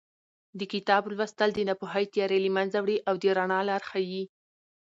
[0.59, 4.23] د کتاب لوستل د ناپوهۍ تیارې له منځه وړي او د رڼا لار ښیي.